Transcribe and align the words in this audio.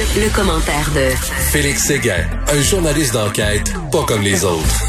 Le, 0.00 0.34
commentaire 0.34 0.90
de 0.94 1.14
Félix 1.52 1.84
Séguin, 1.84 2.24
un 2.50 2.62
journaliste 2.62 3.12
d'enquête 3.12 3.70
pas 3.92 4.02
comme 4.06 4.22
les 4.22 4.46
autres. 4.46 4.82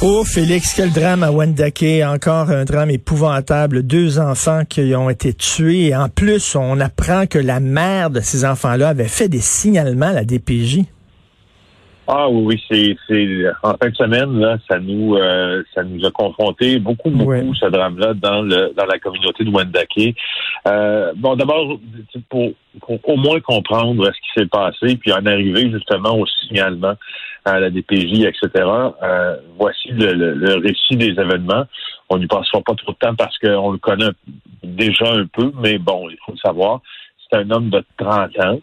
Oh 0.00 0.24
Félix, 0.24 0.72
quel 0.74 0.90
drame 0.92 1.22
à 1.22 1.30
Wendake, 1.30 2.02
encore 2.06 2.48
un 2.48 2.64
drame 2.64 2.88
épouvantable, 2.88 3.82
deux 3.82 4.18
enfants 4.18 4.62
qui 4.66 4.94
ont 4.94 5.10
été 5.10 5.34
tués 5.34 5.88
et 5.88 5.96
en 5.96 6.08
plus 6.08 6.56
on 6.56 6.80
apprend 6.80 7.26
que 7.26 7.38
la 7.38 7.60
mère 7.60 8.08
de 8.08 8.20
ces 8.20 8.46
enfants-là 8.46 8.88
avait 8.88 9.08
fait 9.08 9.28
des 9.28 9.42
signalements 9.42 10.06
à 10.06 10.12
la 10.12 10.24
DPJ. 10.24 10.84
Ah 12.08 12.28
oui, 12.28 12.60
oui, 12.70 12.96
c'est 13.08 13.44
en 13.62 13.74
fin 13.76 13.90
de 13.90 13.96
semaine 13.96 14.38
là, 14.38 14.58
ça 14.70 14.78
nous 14.78 15.16
euh, 15.16 15.62
ça 15.74 15.82
nous 15.82 16.04
a 16.06 16.10
confronté 16.12 16.78
beaucoup 16.78 17.10
beaucoup 17.10 17.54
ce 17.54 17.66
drame-là 17.66 18.14
dans 18.14 18.42
le 18.42 18.72
dans 18.76 18.86
la 18.86 18.98
communauté 18.98 19.42
de 19.42 19.50
Wendake. 19.50 20.14
Euh, 20.68 21.12
bon, 21.16 21.34
d'abord 21.34 21.78
pour, 22.28 22.50
au 23.04 23.16
moins 23.16 23.40
comprendre 23.40 24.06
ce 24.06 24.10
qui 24.10 24.40
s'est 24.40 24.46
passé, 24.46 24.96
puis 24.96 25.12
en 25.12 25.26
arriver 25.26 25.70
justement 25.70 26.16
au 26.16 26.26
signalement 26.26 26.94
à 27.44 27.60
la 27.60 27.70
DPJ, 27.70 28.24
etc. 28.24 28.64
Euh, 29.02 29.36
voici 29.58 29.88
le, 29.90 30.60
récit 30.60 30.96
des 30.96 31.20
événements. 31.20 31.64
On 32.08 32.18
n'y 32.18 32.26
passera 32.26 32.60
pas 32.60 32.74
trop 32.74 32.92
de 32.92 32.98
temps 32.98 33.14
parce 33.16 33.36
qu'on 33.38 33.72
le 33.72 33.78
connaît 33.78 34.10
déjà 34.62 35.12
un 35.12 35.26
peu, 35.26 35.52
mais 35.60 35.78
bon, 35.78 36.08
il 36.08 36.16
faut 36.24 36.32
le 36.32 36.38
savoir. 36.38 36.80
C'est 37.30 37.38
un 37.38 37.50
homme 37.50 37.70
de 37.70 37.84
30 37.98 38.38
ans 38.44 38.60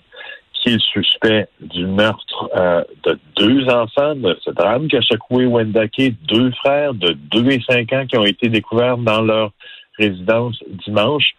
qui 0.63 0.69
est 0.69 0.73
le 0.73 0.79
suspect 0.79 1.47
du 1.59 1.85
meurtre 1.85 2.49
euh, 2.55 2.83
de 3.03 3.19
deux 3.35 3.67
enfants 3.67 4.15
de 4.15 4.37
ce 4.43 4.51
drame 4.51 4.87
qui 4.87 4.95
a 4.95 5.01
secoué 5.01 5.45
Wendake, 5.45 6.13
deux 6.25 6.51
frères 6.51 6.93
de 6.93 7.11
2 7.31 7.51
et 7.51 7.61
5 7.69 7.93
ans 7.93 8.05
qui 8.05 8.17
ont 8.17 8.25
été 8.25 8.47
découverts 8.47 8.97
dans 8.97 9.21
leur 9.21 9.51
résidence 9.99 10.57
dimanche. 10.85 11.33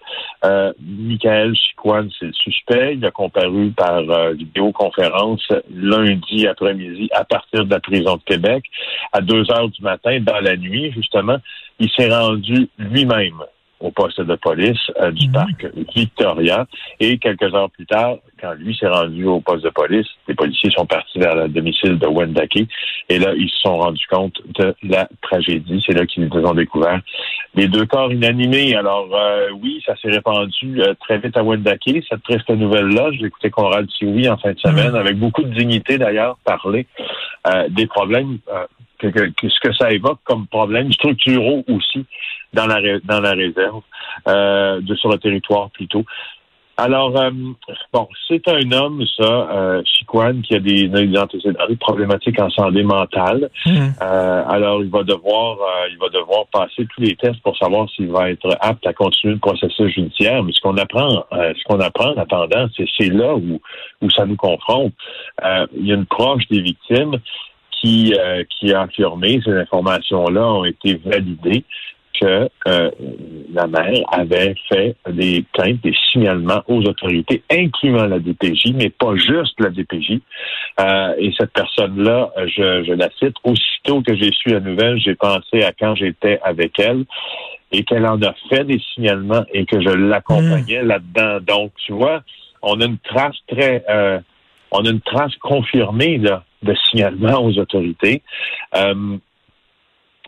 Euh, 0.45 0.73
Michael 0.81 1.57
Chicoine, 1.57 2.11
c'est 2.19 2.27
le 2.27 2.33
suspect. 2.35 2.95
Il 2.97 3.05
a 3.05 3.11
comparu 3.11 3.71
par 3.71 3.99
euh, 3.99 4.33
vidéoconférence 4.35 5.49
lundi 5.71 6.47
après-midi 6.47 7.09
à 7.13 7.25
partir 7.25 7.65
de 7.65 7.71
la 7.71 7.81
prison 7.81 8.17
de 8.17 8.23
Québec 8.23 8.65
à 9.13 9.21
2 9.21 9.51
heures 9.51 9.71
du 9.71 9.83
matin 9.83 10.21
dans 10.21 10.41
la 10.41 10.57
nuit, 10.57 10.93
justement. 10.93 11.39
Il 11.81 11.91
s'est 11.91 12.09
rendu 12.09 12.69
lui-même 12.79 13.43
au 13.85 13.91
poste 13.91 14.21
de 14.21 14.35
police 14.37 14.81
euh, 15.01 15.11
du 15.11 15.27
mhm. 15.29 15.33
parc 15.33 15.67
Victoria. 15.95 16.67
Et 17.01 17.19
quelques 17.19 17.55
heures 17.55 17.71
plus 17.71 17.87
tard, 17.87 18.17
quand 18.41 18.55
lui 18.55 18.75
s'est 18.75 18.89
rendu 18.89 19.27
au 19.27 19.41
poste 19.41 19.63
de 19.65 19.71
police, 19.71 20.07
les 20.27 20.35
policiers 20.35 20.71
sont 20.71 20.87
partis 20.87 21.19
vers 21.19 21.35
le 21.37 21.49
domicile 21.49 21.99
de 21.99 22.07
Wendake. 22.07 22.67
Et 23.11 23.19
là, 23.19 23.35
ils 23.37 23.51
se 23.51 23.59
sont 23.61 23.77
rendus 23.77 24.07
compte 24.11 24.41
de 24.59 24.75
la 24.83 25.07
tragédie. 25.21 25.83
C'est 25.87 25.93
là 25.93 26.07
qu'ils 26.07 26.31
ont 26.33 26.55
découvert 26.55 27.01
les 27.55 27.69
deux 27.69 27.85
corps 27.85 28.11
inanimés. 28.11 28.75
Alors, 28.75 29.09
euh, 29.15 29.51
oui, 29.63 29.83
ça 29.85 29.95
s'est 29.97 30.11
répandu 30.11 30.81
euh, 30.81 30.95
très 31.01 31.19
vite 31.19 31.37
à 31.37 31.43
Wendake, 31.43 32.03
cette 32.09 32.23
triste 32.23 32.49
nouvelle-là. 32.49 33.11
J'ai 33.13 33.27
écouté 33.27 33.51
Conrad 33.51 33.87
oui 34.03 34.29
en 34.29 34.39
fin 34.39 34.53
de 34.53 34.59
semaine, 34.59 34.93
mhm. 34.93 34.97
avec 34.97 35.19
beaucoup 35.19 35.43
de 35.43 35.55
dignité 35.55 35.99
d'ailleurs, 35.99 36.39
parler 36.45 36.87
des 37.69 37.87
problèmes 37.87 38.39
que, 38.99 39.49
ce 39.49 39.61
que 39.61 39.73
ça 39.75 39.91
évoque 39.93 40.21
comme 40.25 40.47
problèmes 40.47 40.93
structuraux 40.93 41.65
aussi 41.69 42.05
dans 42.53 42.67
la 42.67 42.81
dans 43.01 43.21
la 43.21 43.33
réserve, 43.33 43.83
euh, 44.29 44.81
de 44.81 44.95
sur 44.95 45.11
le 45.11 45.19
territoire 45.19 45.71
plutôt. 45.71 46.05
Alors, 46.77 47.17
euh, 47.17 47.31
bon, 47.93 48.09
c'est 48.27 48.49
un 48.49 48.73
homme, 48.73 49.05
ça, 49.17 49.23
euh, 49.23 49.83
Chiquan, 49.85 50.41
qui 50.43 50.57
a 50.57 50.59
des, 50.59 50.89
des 50.89 51.77
problématiques 51.79 52.41
en 52.41 52.51
santé 52.51 52.83
mentale. 52.83 53.49
Mmh. 53.65 53.79
Euh, 54.03 54.45
alors, 54.49 54.83
il 54.83 54.91
va 54.91 55.05
devoir, 55.05 55.59
euh, 55.61 55.89
il 55.93 55.99
va 55.99 56.09
devoir 56.09 56.47
passer 56.53 56.85
tous 56.93 57.01
les 57.01 57.15
tests 57.15 57.41
pour 57.43 57.57
savoir 57.57 57.89
s'il 57.91 58.09
va 58.09 58.31
être 58.31 58.57
apte 58.61 58.85
à 58.87 58.93
continuer 58.93 59.35
le 59.35 59.41
processus 59.41 59.95
judiciaire. 59.95 60.43
Mais 60.43 60.53
ce 60.53 60.61
qu'on 60.61 60.77
apprend, 60.77 61.25
ce 61.31 61.63
qu'on 61.65 61.79
apprend 61.79 62.13
en 62.13 62.19
attendant, 62.19 62.67
c'est, 62.77 62.87
c'est 62.99 63.11
là 63.11 63.37
où, 63.37 63.61
où 64.03 64.11
ça 64.11 64.27
nous 64.27 64.37
confronte. 64.37 64.95
il 65.77 65.87
y 65.87 65.93
a 65.93 65.95
une 65.95 66.07
proche 66.07 66.43
des 66.51 66.61
victimes 66.61 67.21
qui, 67.85 68.15
qui 68.49 68.73
a 68.73 68.83
affirmé, 68.83 69.41
ces 69.45 69.53
informations-là 69.53 70.47
ont 70.47 70.65
été 70.65 70.95
validées 71.05 71.65
que 72.21 72.49
euh, 72.69 72.91
la 73.53 73.67
mère 73.67 73.99
avait 74.09 74.55
fait 74.69 74.97
des 75.09 75.45
plaintes, 75.53 75.81
des 75.83 75.95
signalements 76.13 76.63
aux 76.69 76.83
autorités, 76.83 77.43
incluant 77.51 78.07
la 78.07 78.19
DPJ, 78.19 78.73
mais 78.75 78.91
pas 78.91 79.17
juste 79.17 79.59
la 79.59 79.71
DPJ. 79.71 80.21
Euh, 80.81 81.15
et 81.19 81.33
cette 81.39 81.53
personne-là, 81.53 82.31
je, 82.47 82.85
je, 82.85 82.93
la 82.93 83.09
cite, 83.19 83.37
aussitôt 83.45 84.03
que 84.03 84.15
j'ai 84.17 84.31
su 84.33 84.51
la 84.51 84.61
nouvelle, 84.61 84.99
j'ai 84.99 85.15
pensé 85.15 85.63
à 85.63 85.73
quand 85.73 85.95
j'étais 85.97 86.39
avec 86.43 86.79
elle 86.79 87.05
et 87.73 87.83
qu'elle 87.85 88.07
en 88.07 88.21
a 88.23 88.35
fait 88.49 88.65
des 88.65 88.81
signalements 88.95 89.45
et 89.53 89.67
que 89.67 89.81
je 89.81 89.91
l'accompagnais 89.91 90.83
mmh. 90.83 90.87
là-dedans. 90.87 91.39
Donc, 91.41 91.73
tu 91.85 91.93
vois, 91.93 92.23
on 92.63 92.81
a 92.81 92.85
une 92.85 92.99
trace 92.99 93.37
très... 93.49 93.85
Euh, 93.89 94.21
on 94.77 94.85
a 94.85 94.91
une 94.91 95.01
trace 95.01 95.35
confirmée 95.37 96.19
là, 96.19 96.43
de 96.65 96.75
signalement 96.91 97.45
aux 97.45 97.57
autorités. 97.59 98.23
Euh, 98.77 99.19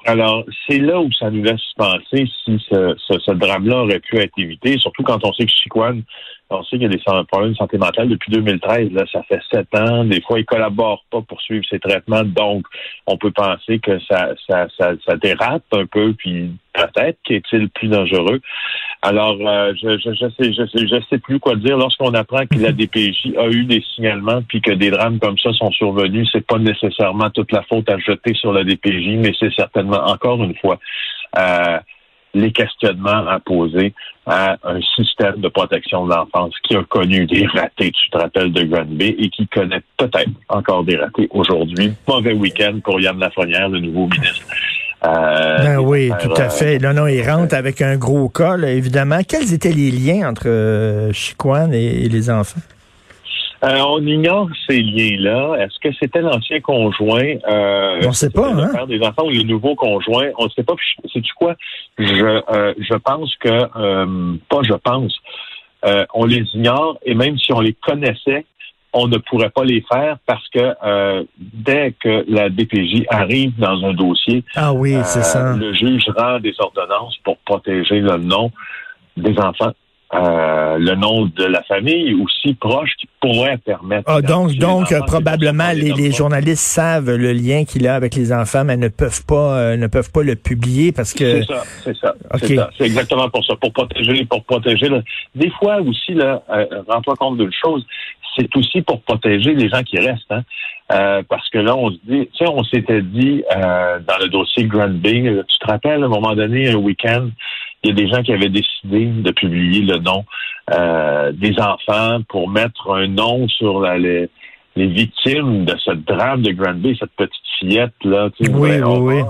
alors, 0.07 0.45
c'est 0.69 0.79
là 0.79 1.01
où 1.01 1.11
ça 1.13 1.31
nous 1.31 1.43
laisse 1.43 1.61
penser 1.77 2.29
si 2.45 2.65
ce, 2.71 3.33
drame-là 3.33 3.83
aurait 3.83 3.99
pu 3.99 4.19
être 4.19 4.39
évité, 4.39 4.79
surtout 4.79 5.03
quand 5.03 5.19
on 5.25 5.33
sait 5.33 5.47
que 5.47 5.51
Chiquan, 5.51 6.01
on 6.49 6.63
sait 6.63 6.79
qu'il 6.79 6.83
y 6.83 6.87
a 6.87 6.89
des 6.89 7.25
problèmes 7.27 7.51
de 7.51 7.57
santé 7.57 7.77
mentale 7.77 8.09
depuis 8.09 8.31
2013. 8.31 8.93
Là, 8.93 9.05
ça 9.11 9.25
fait 9.25 9.41
sept 9.51 9.67
ans. 9.75 10.05
Des 10.05 10.21
fois, 10.21 10.39
il 10.39 10.45
collabore 10.45 11.05
pas 11.11 11.23
pour 11.23 11.41
suivre 11.41 11.65
ses 11.69 11.81
traitements. 11.81 12.23
Donc, 12.23 12.67
on 13.09 13.17
peut 13.17 13.33
penser 13.33 13.81
que 13.81 13.99
ça, 14.09 14.29
ça, 14.49 14.69
ça, 14.79 14.93
ça 15.05 15.17
dérape 15.17 15.65
un 15.73 15.87
peu, 15.87 16.15
puis 16.15 16.53
peut-être 16.73 17.19
qu'est-il 17.25 17.69
plus 17.71 17.89
dangereux. 17.89 18.41
Alors, 19.09 19.39
euh, 19.41 19.73
je, 19.81 19.99
je, 19.99 20.13
je, 20.15 20.27
sais, 20.37 20.53
je, 20.53 20.67
sais, 20.67 20.89
je 20.89 20.97
sais 21.09 21.19
plus 21.19 21.39
quoi 21.39 21.55
dire. 21.55 21.79
Lorsqu'on 21.79 22.13
apprend 22.15 22.45
que 22.45 22.59
la 22.59 22.73
DPJ 22.73 23.37
a 23.39 23.47
eu 23.47 23.63
des 23.63 23.81
signalements, 23.95 24.43
puis 24.43 24.61
que 24.61 24.73
des 24.73 24.91
drames 24.91 25.21
comme 25.21 25.39
ça 25.39 25.53
sont 25.53 25.71
survenus, 25.71 26.29
c'est 26.33 26.45
pas 26.45 26.59
nécessairement 26.59 27.31
toute 27.31 27.53
la 27.53 27.63
faute 27.63 27.89
à 27.89 27.99
jeter 27.99 28.35
sur 28.35 28.53
la 28.53 28.65
DPJ, 28.65 29.19
mais 29.19 29.33
c'est 29.39 29.53
certainement 29.55 30.05
encore 30.09 30.43
une 30.43 30.57
fois 30.57 30.81
euh, 31.39 31.79
les 32.35 32.51
questionnements 32.51 33.29
à 33.29 33.39
poser 33.39 33.95
à 34.27 34.57
un 34.65 34.81
système 34.97 35.41
de 35.41 35.49
protection 35.51 36.05
de 36.05 36.13
l'enfance 36.13 36.55
qui 36.65 36.75
a 36.75 36.83
connu 36.83 37.27
des 37.27 37.47
ratés, 37.47 37.93
tu 37.93 38.11
te 38.11 38.19
rappelles, 38.19 38.53
de 38.53 38.65
Granby, 38.65 39.15
et 39.21 39.29
qui 39.29 39.47
connaît 39.47 39.83
peut-être 39.97 40.33
encore 40.49 40.83
des 40.83 40.97
ratés 40.97 41.29
aujourd'hui. 41.31 41.93
Mauvais 42.09 42.33
week-end 42.33 42.81
pour 42.83 43.01
Yann 43.01 43.21
Lafrenière, 43.21 43.69
le 43.69 43.79
nouveau 43.79 44.09
ministre. 44.09 44.47
Euh, 45.05 45.59
ben 45.59 45.79
oui, 45.79 46.11
tout 46.21 46.33
à 46.37 46.49
fait. 46.49 46.79
Là, 46.79 46.93
non, 46.93 47.07
il 47.07 47.23
rentre 47.29 47.55
avec 47.55 47.83
un 47.83 47.97
gros 47.97 48.29
cas, 48.29 48.57
évidemment. 48.57 49.19
Quels 49.29 49.53
étaient 49.53 49.73
les 49.73 49.91
liens 49.91 50.29
entre 50.29 50.47
euh, 50.47 51.13
et 51.73 52.09
les 52.09 52.31
enfants? 52.31 52.61
Euh, 53.65 53.79
on 53.87 54.05
ignore 54.07 54.49
ces 54.69 54.81
liens-là. 54.81 55.57
Est-ce 55.61 55.79
que 55.81 55.95
c'était 55.99 56.21
l'ancien 56.21 56.61
conjoint? 56.61 57.37
Euh, 57.49 58.01
on 58.05 58.09
ne 58.09 58.13
sait 58.13 58.31
pas, 58.31 58.53
hein? 58.53 58.87
des 58.87 59.01
enfants 59.01 59.25
ou 59.25 59.31
le 59.31 59.43
nouveau 59.43 59.75
conjoint? 59.75 60.29
On 60.39 60.45
ne 60.45 60.51
sait 60.51 60.63
pas. 60.63 60.75
Sais-tu 61.13 61.33
quoi? 61.35 61.55
Je, 61.99 62.05
euh, 62.05 62.75
je 62.79 62.95
pense 62.97 63.35
que, 63.37 63.49
euh, 63.49 64.37
pas 64.49 64.61
je 64.63 64.75
pense, 64.75 65.15
on 66.15 66.25
les 66.25 66.43
ignore 66.53 66.99
et 67.05 67.15
même 67.15 67.39
si 67.39 67.53
on 67.53 67.61
les 67.61 67.75
connaissait, 67.75 68.45
on 68.93 69.09
ne 69.09 69.19
pourrait 69.19 69.51
pas 69.51 69.65
les 69.65 69.85
faire 69.93 70.17
parce 70.27 70.47
que 70.49 71.27
dès 71.39 71.93
que 71.93 72.25
la 72.29 72.49
DPJ 72.49 73.05
arrive 73.09 73.57
dans 73.59 73.85
un 73.85 73.93
dossier, 73.93 74.45
ah 74.55 74.73
oui, 74.73 74.95
ça. 75.05 75.55
le 75.55 75.75
juge 75.75 76.05
rend 76.17 76.41
des 76.41 76.55
ordonnances 76.59 77.17
pour 77.25 77.37
protéger 77.39 78.01
le 78.01 78.17
nom 78.17 78.51
des 79.17 79.39
enfants 79.39 79.73
euh, 80.15 80.79
le 80.79 80.95
nom 80.95 81.27
de 81.27 81.45
la 81.45 81.65
famille 81.65 82.15
aussi 82.15 82.55
proche 82.55 82.91
qui 82.97 83.09
pourrait 83.21 83.59
permettre. 83.59 84.05
Ah, 84.07 84.23
donc, 84.23 84.53
donc 84.55 84.95
probablement 85.07 85.73
les, 85.75 86.13
journalistes 86.13 86.63
savent 86.63 87.17
le 87.17 87.33
lien 87.33 87.65
qu'il 87.65 87.89
a 87.89 87.97
avec 87.97 88.15
les 88.15 88.33
enfants, 88.33 88.65
mais 88.65 88.77
ne 88.77 88.87
peuvent 88.87 89.25
pas 89.27 89.59
euh, 89.59 89.77
ne 89.77 89.89
peuvent 89.89 90.13
pas 90.13 90.23
le 90.23 90.37
publier 90.37 90.93
parce 90.93 91.13
que. 91.13 91.43
C'est 91.43 91.53
ça, 91.53 91.63
c'est 91.83 91.97
ça. 91.97 92.71
C'est 92.79 92.85
exactement 92.85 93.29
pour 93.29 93.45
ça, 93.45 93.57
pour 93.57 93.73
protéger, 93.73 94.25
pour 94.27 94.45
protéger. 94.45 94.89
Des 95.35 95.51
fois 95.51 95.81
aussi 95.81 96.15
là, 96.15 96.41
euh, 96.51 96.67
rends-toi 96.87 97.17
compte 97.17 97.39
d'une 97.39 97.53
chose, 97.53 97.85
c'est 98.37 98.55
aussi 98.57 98.83
pour 98.83 99.01
protéger 99.03 99.55
les 99.55 99.69
gens 99.69 99.83
qui 99.83 99.99
restent. 99.99 100.31
Hein? 100.31 100.43
Euh, 100.93 101.23
parce 101.29 101.49
que 101.51 101.59
là, 101.59 101.75
on 101.77 101.91
se 101.91 101.97
dit, 102.05 102.29
tu 102.33 102.45
sais, 102.45 102.49
on 102.49 102.63
s'était 102.63 103.03
dit 103.03 103.43
euh, 103.57 103.99
dans 104.07 104.19
le 104.21 104.29
dossier 104.29 104.65
Grand 104.65 104.89
Bing, 104.89 105.43
tu 105.49 105.59
te 105.59 105.67
rappelles, 105.67 106.03
à 106.03 106.07
un 106.07 106.09
moment 106.09 106.35
donné, 106.35 106.69
un 106.69 106.77
week-end, 106.77 107.29
il 107.87 107.91
y 107.91 107.93
a 107.93 107.95
des 108.05 108.09
gens 108.09 108.23
qui 108.23 108.33
avaient 108.33 108.49
décidé 108.49 109.07
de 109.07 109.31
publier 109.31 109.83
le 109.83 109.99
nom 109.99 110.25
euh, 110.73 111.33
des 111.33 111.55
enfants 111.61 112.21
pour 112.29 112.49
mettre 112.49 112.91
un 112.91 113.07
nom 113.07 113.47
sur 113.49 113.81
les, 113.83 114.29
victimes 114.75 115.65
de 115.65 115.75
ce 115.79 115.93
drame 115.93 116.43
de 116.43 116.53
Granby, 116.53 116.97
cette 117.01 117.13
petite 117.13 117.33
fillette 117.59 117.95
là, 118.05 118.29
tu 118.37 118.45
sais, 118.45 118.53
oui, 118.53 118.79
oui, 118.83 119.23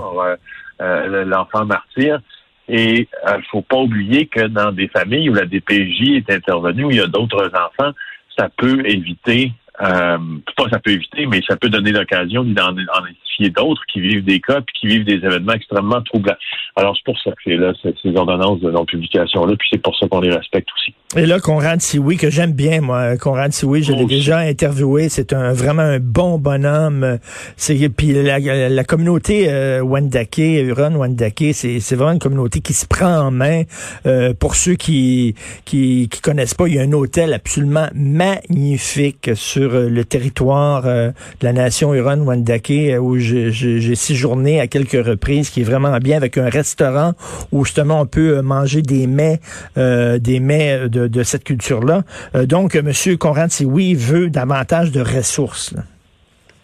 euh, 0.80 1.24
l'enfant 1.24 1.64
martyr. 1.64 2.20
Et 2.68 3.02
il 3.02 3.06
euh, 3.28 3.38
faut 3.50 3.62
pas 3.62 3.76
oublier 3.76 4.26
que 4.26 4.46
dans 4.46 4.72
des 4.72 4.88
familles 4.88 5.30
où 5.30 5.34
la 5.34 5.46
DPJ 5.46 6.16
est 6.16 6.30
intervenue, 6.30 6.84
où 6.84 6.90
il 6.90 6.96
y 6.96 7.00
a 7.00 7.06
d'autres 7.06 7.48
enfants, 7.54 7.92
ça 8.36 8.48
peut 8.56 8.84
éviter, 8.84 9.52
euh, 9.80 10.18
pas 10.56 10.68
ça 10.70 10.80
peut 10.80 10.90
éviter, 10.90 11.26
mais 11.26 11.42
ça 11.48 11.56
peut 11.56 11.68
donner 11.68 11.92
l'occasion 11.92 12.42
d'identifier 12.42 13.25
identifié 13.38 13.50
d'autres 13.50 13.82
qui 13.92 14.00
vivent 14.00 14.24
des 14.24 14.40
cas 14.40 14.60
puis 14.60 14.74
qui 14.80 14.86
vivent 14.86 15.04
des 15.04 15.14
événements 15.14 15.52
extrêmement 15.52 16.02
troublants. 16.02 16.36
Alors, 16.76 16.96
c'est 16.96 17.04
pour 17.04 17.18
ça 17.20 17.30
que 17.30 17.36
c'est 17.44 17.56
là, 17.56 17.72
ces 17.82 18.16
ordonnances 18.16 18.60
de 18.60 18.70
non-publication-là, 18.70 19.56
puis 19.58 19.68
c'est 19.72 19.82
pour 19.82 19.96
ça 19.96 20.06
qu'on 20.08 20.20
les 20.20 20.34
respecte 20.34 20.68
aussi. 20.76 20.94
Et 21.16 21.24
là, 21.24 21.40
Conrad 21.40 21.80
Sioui, 21.80 22.16
que 22.16 22.30
j'aime 22.30 22.52
bien, 22.52 22.80
moi, 22.80 23.16
Conrad 23.16 23.52
Sioui, 23.52 23.82
je 23.82 23.92
l'ai 23.92 24.04
déjà 24.04 24.38
interviewé, 24.38 25.08
c'est 25.08 25.32
un 25.32 25.52
vraiment 25.52 25.82
un 25.82 26.00
bon 26.00 26.38
bonhomme. 26.38 27.18
C'est 27.56 27.76
Puis 27.88 28.12
la, 28.12 28.84
communauté 28.84 29.46
euh, 29.48 29.80
Wendake, 29.82 30.38
Huron 30.38 30.96
Wendake, 30.96 31.52
c'est 31.52 31.94
vraiment 31.94 32.12
une 32.12 32.18
communauté 32.18 32.60
qui 32.60 32.72
se 32.72 32.86
prend 32.86 33.18
en 33.18 33.30
main. 33.30 33.62
Euh, 34.06 34.34
pour 34.34 34.56
ceux 34.56 34.74
qui, 34.74 35.34
qui, 35.64 36.08
qui 36.10 36.20
connaissent 36.20 36.54
pas, 36.54 36.66
il 36.66 36.74
y 36.74 36.78
a 36.78 36.82
un 36.82 36.92
hôtel 36.92 37.32
absolument 37.32 37.88
magnifique 37.94 39.30
sur 39.34 39.74
euh, 39.74 39.88
le 39.88 40.04
territoire 40.04 40.86
euh, 40.86 41.10
de 41.40 41.46
la 41.46 41.52
nation 41.52 41.94
Huron-Wendake 41.94 42.70
euh, 42.70 42.98
où 42.98 43.18
j'ai 43.26 43.94
séjourné 43.94 44.60
à 44.60 44.66
quelques 44.66 45.04
reprises, 45.04 45.50
qui 45.50 45.60
est 45.60 45.64
vraiment 45.64 45.96
bien 45.98 46.16
avec 46.16 46.38
un 46.38 46.48
restaurant 46.48 47.12
où 47.52 47.64
justement 47.64 48.00
on 48.00 48.06
peut 48.06 48.40
manger 48.42 48.82
des 48.82 49.06
mets, 49.06 49.40
des 49.76 50.40
mets 50.40 50.88
de, 50.88 51.22
cette 51.22 51.44
culture-là. 51.44 52.02
donc, 52.44 52.74
Monsieur 52.74 53.16
Conrad, 53.16 53.50
si 53.50 53.64
oui, 53.64 53.94
veut 53.94 54.30
davantage 54.30 54.92
de 54.92 55.00
ressources. 55.00 55.74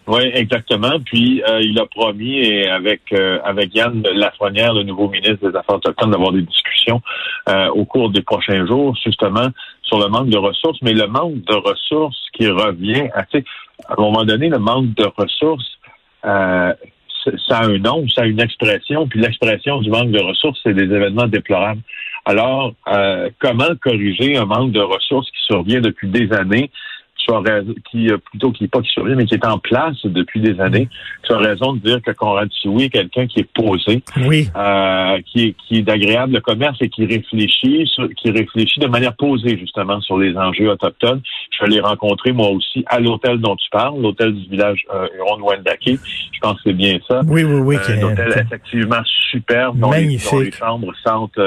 Oui, 0.07 0.23
exactement. 0.33 0.99
Puis 1.05 1.41
il 1.61 1.79
a 1.79 1.85
promis 1.85 2.39
et 2.39 2.67
avec 2.67 3.13
avec 3.43 3.73
Yann 3.75 4.03
Lafrenière, 4.13 4.73
le 4.73 4.83
nouveau 4.83 5.09
ministre 5.09 5.49
des 5.49 5.57
Affaires 5.57 5.75
autochtones, 5.75 6.11
d'avoir 6.11 6.31
des 6.31 6.41
discussions 6.41 7.01
au 7.73 7.85
cours 7.85 8.09
des 8.09 8.21
prochains 8.21 8.65
jours, 8.65 8.97
justement 9.03 9.49
sur 9.83 9.99
le 9.99 10.07
manque 10.07 10.29
de 10.29 10.37
ressources, 10.37 10.79
mais 10.81 10.93
le 10.93 11.07
manque 11.07 11.43
de 11.43 11.55
ressources 11.55 12.17
qui 12.33 12.47
revient 12.47 13.09
à, 13.13 13.21
à 13.21 13.93
un 13.97 14.01
moment 14.01 14.23
donné, 14.23 14.49
le 14.49 14.59
manque 14.59 14.93
de 14.95 15.05
ressources, 15.17 15.77
euh, 16.25 16.73
ça 17.47 17.59
a 17.59 17.65
un 17.65 17.77
nom, 17.77 18.07
ça 18.09 18.23
a 18.23 18.25
une 18.25 18.41
expression, 18.41 19.07
puis 19.07 19.19
l'expression 19.19 19.79
du 19.81 19.89
manque 19.89 20.11
de 20.11 20.21
ressources, 20.21 20.59
c'est 20.63 20.73
des 20.73 20.83
événements 20.83 21.27
déplorables. 21.27 21.81
Alors, 22.25 22.73
euh, 22.87 23.29
comment 23.39 23.75
corriger 23.81 24.37
un 24.37 24.45
manque 24.45 24.71
de 24.71 24.79
ressources 24.79 25.29
qui 25.31 25.43
survient 25.45 25.81
depuis 25.81 26.07
des 26.09 26.31
années? 26.33 26.71
Qui 27.89 28.09
euh, 28.09 28.17
plutôt 28.17 28.51
qui 28.51 28.67
pas 28.67 28.81
qui 28.81 28.89
survient, 28.89 29.15
mais 29.15 29.25
qui 29.25 29.35
est 29.35 29.45
en 29.45 29.59
place 29.59 29.97
depuis 30.03 30.41
des 30.41 30.59
années. 30.59 30.89
Tu 31.23 31.33
as 31.33 31.37
raison 31.37 31.73
de 31.73 31.79
dire 31.79 32.01
que 32.01 32.11
Conrad 32.11 32.49
Sioui 32.51 32.83
est 32.83 32.89
quelqu'un 32.89 33.27
qui 33.27 33.39
est 33.41 33.49
posé, 33.53 34.03
oui. 34.25 34.47
euh, 34.55 35.19
qui 35.25 35.47
est 35.47 35.55
qui 35.67 35.77
est 35.77 35.81
d'agréable 35.81 36.41
commerce 36.41 36.77
et 36.81 36.89
qui 36.89 37.05
réfléchit, 37.05 37.89
qui 38.17 38.31
réfléchit 38.31 38.79
de 38.79 38.87
manière 38.87 39.15
posée 39.15 39.57
justement 39.57 40.01
sur 40.01 40.17
les 40.17 40.35
enjeux 40.37 40.69
autochtones. 40.69 41.21
Je 41.59 41.65
l'ai 41.65 41.79
rencontré 41.79 42.31
moi 42.31 42.49
aussi 42.49 42.83
à 42.87 42.99
l'hôtel 42.99 43.39
dont 43.39 43.55
tu 43.55 43.69
parles, 43.71 44.01
l'hôtel 44.01 44.33
du 44.33 44.49
village 44.49 44.83
euh, 44.93 45.07
Huron-Wendake. 45.17 45.99
Je 46.31 46.39
pense 46.41 46.55
que 46.55 46.61
c'est 46.65 46.73
bien 46.73 46.97
ça. 47.07 47.21
Oui, 47.27 47.43
oui, 47.43 47.59
oui. 47.61 47.77
un 47.87 48.03
hôtel 48.03 48.33
effectivement 48.45 49.03
superbe, 49.31 49.79
dont 49.79 49.89
Magnifique. 49.89 50.31
Les, 50.31 50.37
dont 50.37 50.43
les 50.43 50.51
chambres 50.51 50.93
sentent 51.03 51.39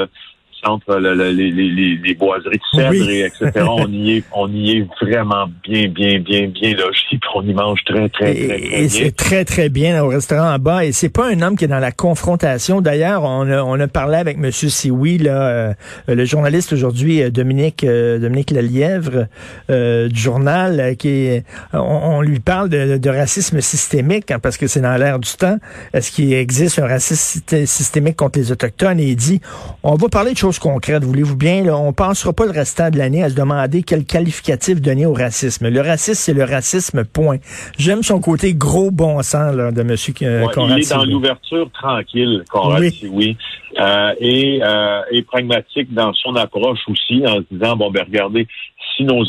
euh, 0.67 0.73
entre 0.73 0.97
les, 0.97 1.97
les, 1.97 2.13
boiseries 2.15 2.57
de 2.57 2.79
cèdre 2.79 3.09
et 3.09 3.25
etc. 3.25 3.65
on 3.69 3.87
y 3.91 4.17
est, 4.17 4.23
on 4.33 4.51
y 4.51 4.77
est 4.77 4.87
vraiment 5.01 5.47
bien, 5.63 5.87
bien, 5.87 6.19
bien, 6.19 6.47
bien 6.47 6.71
logé. 6.71 7.19
On 7.35 7.43
y 7.43 7.53
mange 7.53 7.83
très, 7.85 8.09
très, 8.09 8.33
très, 8.33 8.47
très, 8.47 8.57
bien. 8.57 8.77
Et 8.77 8.89
c'est 8.89 9.15
très, 9.15 9.45
très 9.45 9.69
bien 9.69 10.03
au 10.03 10.07
restaurant 10.07 10.53
en 10.53 10.59
bas. 10.59 10.85
Et 10.85 10.91
c'est 10.91 11.09
pas 11.09 11.27
un 11.27 11.41
homme 11.41 11.55
qui 11.55 11.65
est 11.65 11.67
dans 11.67 11.79
la 11.79 11.91
confrontation. 11.91 12.81
D'ailleurs, 12.81 13.23
on 13.23 13.49
a, 13.49 13.61
on 13.61 13.79
a 13.79 13.87
parlé 13.87 14.17
avec 14.17 14.37
Monsieur 14.37 14.69
Sioui, 14.69 15.17
là, 15.17 15.47
euh, 15.47 15.73
le 16.07 16.25
journaliste 16.25 16.73
aujourd'hui, 16.73 17.21
euh, 17.21 17.29
Dominique, 17.29 17.83
euh, 17.83 18.19
Dominique 18.19 18.51
Lelièvre, 18.51 19.27
du 19.69 20.19
journal, 20.19 20.95
qui 20.97 21.41
on, 21.73 22.21
lui 22.21 22.39
parle 22.39 22.69
de, 22.69 23.09
racisme 23.09 23.61
systémique, 23.61 24.31
hein, 24.31 24.39
parce 24.39 24.57
que 24.57 24.67
c'est 24.67 24.81
dans 24.81 24.95
l'air 24.97 25.19
du 25.19 25.31
temps. 25.31 25.57
Est-ce 25.93 26.11
qu'il 26.11 26.33
existe 26.33 26.79
un 26.79 26.87
racisme 26.87 27.65
systémique 27.65 28.15
contre 28.15 28.39
les 28.39 28.51
autochtones? 28.51 28.99
Et 28.99 29.07
il 29.07 29.15
dit, 29.15 29.41
on 29.83 29.95
va 29.95 30.09
parler 30.09 30.33
de 30.33 30.37
choses 30.37 30.56
concrète, 30.59 31.03
voulez-vous 31.03 31.37
bien? 31.37 31.63
Là, 31.63 31.77
on 31.77 31.93
passera 31.93 32.33
pas 32.33 32.45
le 32.45 32.51
restant 32.51 32.89
de 32.89 32.97
l'année 32.97 33.23
à 33.23 33.29
se 33.29 33.35
demander 33.35 33.83
quel 33.83 34.05
qualificatif 34.05 34.81
donner 34.81 35.05
au 35.05 35.13
racisme. 35.13 35.69
Le 35.69 35.81
racisme, 35.81 36.15
c'est 36.15 36.33
le 36.33 36.43
racisme, 36.43 37.03
point. 37.05 37.37
J'aime 37.77 38.03
son 38.03 38.19
côté 38.19 38.53
gros 38.53 38.91
bon 38.91 39.21
sens 39.21 39.55
là, 39.55 39.71
de 39.71 39.81
M. 39.81 39.89
Euh, 39.89 40.45
Il 40.55 40.79
est 40.79 40.89
dans 40.89 41.05
l'ouverture 41.05 41.69
tranquille, 41.71 42.43
Conrad, 42.49 42.81
oui. 42.81 43.09
oui. 43.11 43.37
Euh, 43.79 44.13
et, 44.19 44.59
euh, 44.63 45.01
et 45.11 45.21
pragmatique 45.21 45.93
dans 45.93 46.13
son 46.13 46.35
approche 46.35 46.79
aussi, 46.89 47.23
en 47.27 47.35
se 47.37 47.43
disant, 47.51 47.75
bon, 47.75 47.91
ben 47.91 48.03
regardez, 48.05 48.47
si 48.95 49.03
nos 49.03 49.23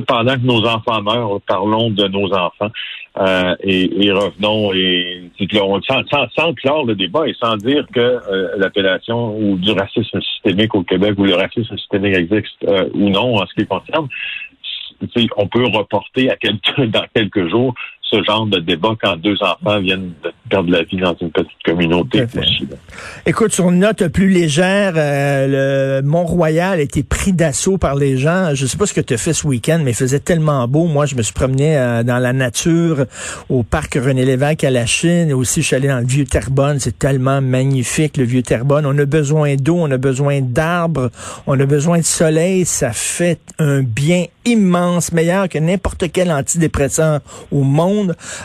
pendant 0.00 0.34
que 0.34 0.46
nos 0.46 0.66
enfants 0.66 1.02
meurent, 1.02 1.40
parlons 1.46 1.90
de 1.90 2.06
nos 2.08 2.32
enfants 2.32 2.70
euh, 3.18 3.54
et, 3.62 4.10
revenons 4.10 4.72
et 4.72 5.30
sans, 5.86 6.04
sans, 6.08 6.26
sans, 6.36 6.52
clore 6.54 6.84
le 6.84 6.96
débat 6.96 7.28
et 7.28 7.34
sans 7.34 7.56
dire 7.56 7.86
que 7.92 8.00
euh, 8.00 8.56
l'appellation 8.56 9.38
ou 9.38 9.56
du 9.56 9.70
racisme 9.70 10.20
systémique 10.20 10.74
au 10.74 10.82
Québec 10.82 11.14
ou 11.18 11.24
le 11.24 11.34
racisme 11.34 11.76
systémique 11.78 12.16
existe 12.16 12.64
euh, 12.64 12.88
ou 12.92 13.10
non 13.10 13.36
en 13.36 13.46
ce 13.46 13.54
qui 13.54 13.66
concerne, 13.66 14.08
on 15.36 15.46
peut 15.46 15.64
reporter 15.64 16.30
à 16.30 16.36
quelques, 16.36 16.80
dans 16.86 17.04
quelques 17.14 17.48
jours 17.48 17.74
ce 18.10 18.22
genre 18.22 18.46
de 18.46 18.58
débat 18.58 18.94
quand 19.02 19.16
deux 19.16 19.36
enfants 19.40 19.80
viennent 19.80 20.12
de 20.22 20.30
perdre 20.48 20.70
la 20.70 20.82
vie 20.82 20.98
dans 20.98 21.16
une 21.20 21.30
petite 21.30 21.62
communauté. 21.64 22.24
Écoute, 23.24 23.52
sur 23.52 23.70
une 23.70 23.78
note 23.78 24.06
plus 24.08 24.28
légère, 24.28 24.92
euh, 24.96 26.00
le 26.00 26.06
Mont-Royal 26.06 26.78
a 26.78 26.82
été 26.82 27.02
pris 27.02 27.32
d'assaut 27.32 27.78
par 27.78 27.94
les 27.94 28.18
gens. 28.18 28.54
Je 28.54 28.66
sais 28.66 28.76
pas 28.76 28.86
ce 28.86 28.92
que 28.92 29.00
tu 29.00 29.14
as 29.14 29.16
fait 29.16 29.32
ce 29.32 29.46
week-end, 29.46 29.80
mais 29.82 29.92
il 29.92 29.96
faisait 29.96 30.20
tellement 30.20 30.68
beau. 30.68 30.86
Moi, 30.86 31.06
je 31.06 31.14
me 31.14 31.22
suis 31.22 31.32
promené 31.32 31.78
euh, 31.78 32.02
dans 32.02 32.18
la 32.18 32.34
nature, 32.34 33.06
au 33.48 33.62
parc 33.62 33.94
René 33.94 34.24
Lévesque 34.24 34.64
à 34.64 34.70
la 34.70 34.84
Chine. 34.84 35.32
Aussi, 35.32 35.62
je 35.62 35.68
suis 35.68 35.76
allé 35.76 35.88
dans 35.88 36.00
le 36.00 36.06
vieux 36.06 36.26
Terrebonne. 36.26 36.78
C'est 36.80 36.98
tellement 36.98 37.40
magnifique, 37.40 38.18
le 38.18 38.24
vieux 38.24 38.42
Terrebonne. 38.42 38.84
On 38.84 38.98
a 38.98 39.06
besoin 39.06 39.56
d'eau, 39.56 39.76
on 39.78 39.90
a 39.90 39.98
besoin 39.98 40.42
d'arbres, 40.42 41.10
on 41.46 41.58
a 41.58 41.66
besoin 41.66 41.98
de 41.98 42.04
soleil. 42.04 42.66
Ça 42.66 42.92
fait 42.92 43.40
un 43.58 43.82
bien 43.82 44.26
immense, 44.44 45.12
meilleur 45.12 45.48
que 45.48 45.58
n'importe 45.58 46.12
quel 46.12 46.30
antidépresseur 46.30 47.20
au 47.50 47.62
monde. 47.62 47.93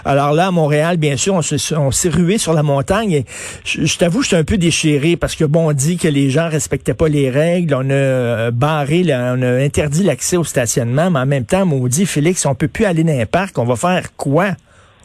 Alors 0.05 0.33
là, 0.33 0.47
à 0.47 0.51
Montréal, 0.51 0.97
bien 0.97 1.17
sûr, 1.17 1.35
on 1.35 1.91
s'est 1.91 2.09
rué 2.09 2.37
sur 2.37 2.53
la 2.53 2.63
montagne 2.63 3.11
et 3.11 3.25
je, 3.63 3.97
t'avoue, 3.97 4.21
je 4.21 4.27
suis 4.27 4.35
un 4.35 4.43
peu 4.43 4.57
déchiré 4.57 5.15
parce 5.15 5.35
que 5.35 5.45
bon, 5.45 5.69
on 5.69 5.73
dit 5.73 5.97
que 5.97 6.07
les 6.07 6.29
gens 6.29 6.49
respectaient 6.49 6.93
pas 6.93 7.07
les 7.07 7.29
règles, 7.29 7.73
on 7.73 7.89
a 7.89 7.93
euh, 7.93 8.51
barré, 8.51 9.03
on 9.07 9.41
a 9.41 9.63
interdit 9.63 10.03
l'accès 10.03 10.37
au 10.37 10.43
stationnement, 10.43 11.11
mais 11.11 11.19
en 11.19 11.25
même 11.25 11.45
temps, 11.45 11.67
on 11.69 11.87
dit, 11.87 12.05
Félix, 12.05 12.45
on 12.45 12.55
peut 12.55 12.67
plus 12.67 12.85
aller 12.85 13.03
dans 13.03 13.19
un 13.19 13.25
parc, 13.25 13.57
on 13.57 13.65
va 13.65 13.75
faire 13.75 14.15
quoi? 14.15 14.55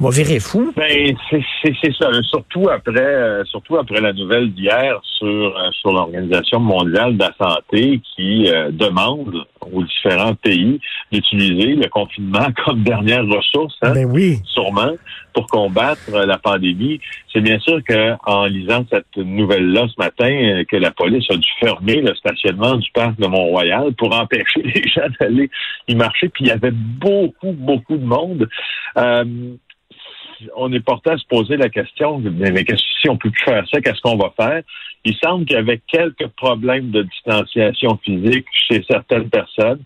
On 0.00 0.06
va 0.06 0.10
virer 0.10 0.40
fou. 0.40 0.72
Ben, 0.76 1.16
c'est 1.30 1.94
ça. 1.96 2.10
Surtout 2.22 2.68
après, 2.68 3.00
euh, 3.00 3.44
surtout 3.44 3.76
après 3.76 4.00
la 4.00 4.12
nouvelle 4.12 4.52
d'hier 4.52 5.00
sur, 5.04 5.26
euh, 5.26 5.70
sur 5.70 5.92
l'Organisation 5.92 6.58
mondiale 6.58 7.16
de 7.16 7.22
la 7.22 7.32
santé 7.40 8.00
qui 8.14 8.48
euh, 8.48 8.72
demande 8.72 9.46
aux 9.72 9.82
différents 9.84 10.34
pays 10.34 10.80
d'utiliser 11.12 11.76
le 11.76 11.88
confinement 11.88 12.48
comme 12.64 12.82
dernière 12.82 13.24
ressource, 13.24 13.74
hein, 13.82 13.92
ben 13.94 14.10
oui. 14.10 14.40
sûrement, 14.46 14.94
pour 15.32 15.46
combattre 15.46 16.10
la 16.10 16.38
pandémie. 16.38 17.00
C'est 17.32 17.40
bien 17.40 17.60
sûr 17.60 17.78
qu'en 17.88 18.46
lisant 18.46 18.84
cette 18.90 19.16
nouvelle-là 19.16 19.86
ce 19.88 20.02
matin, 20.02 20.64
que 20.68 20.76
la 20.76 20.90
police 20.90 21.24
a 21.30 21.36
dû 21.36 21.48
fermer 21.60 22.00
le 22.00 22.14
stationnement 22.16 22.76
du 22.76 22.90
parc 22.92 23.18
de 23.20 23.26
Mont-Royal 23.26 23.92
pour 23.94 24.14
empêcher 24.14 24.62
les 24.64 24.82
gens 24.88 25.08
d'aller 25.20 25.48
y 25.86 25.94
marcher. 25.94 26.28
Puis 26.28 26.44
il 26.44 26.48
y 26.48 26.52
avait 26.52 26.72
beaucoup, 26.72 27.52
beaucoup 27.52 27.96
de 27.96 28.04
monde 28.04 28.48
on 30.56 30.72
est 30.72 30.80
porté 30.80 31.10
à 31.10 31.18
se 31.18 31.26
poser 31.26 31.56
la 31.56 31.68
question, 31.68 32.18
mais 32.18 32.64
si 33.02 33.08
on 33.08 33.16
peut 33.16 33.30
plus 33.30 33.44
faire 33.44 33.64
ça, 33.70 33.80
qu'est-ce 33.80 34.00
qu'on 34.00 34.16
va 34.16 34.32
faire? 34.36 34.62
Il 35.04 35.14
semble 35.22 35.44
qu'il 35.44 35.56
y 35.56 35.58
avait 35.58 35.80
quelques 35.86 36.28
problèmes 36.28 36.90
de 36.90 37.02
distanciation 37.02 37.98
physique 38.02 38.46
chez 38.68 38.82
certaines 38.88 39.28
personnes. 39.28 39.80